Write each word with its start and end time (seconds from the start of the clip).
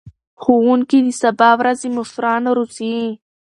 ښوونکي 0.41 0.99
د 1.03 1.07
سبا 1.21 1.49
ورځې 1.61 1.87
مشران 1.97 2.43
روزي. 2.57 2.97